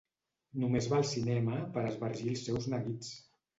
Només 0.63 0.87
va 0.93 0.97
al 1.01 1.05
cinema 1.09 1.61
per 1.77 1.85
esbargir 1.91 2.35
els 2.35 2.45
seus 2.49 2.69
neguits. 2.75 3.15